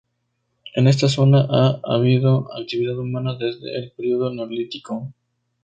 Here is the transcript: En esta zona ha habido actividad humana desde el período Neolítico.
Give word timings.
En 0.73 0.87
esta 0.87 1.07
zona 1.07 1.41
ha 1.47 1.79
habido 1.83 2.49
actividad 2.59 2.97
humana 2.97 3.35
desde 3.35 3.77
el 3.77 3.91
período 3.91 4.33
Neolítico. 4.33 5.13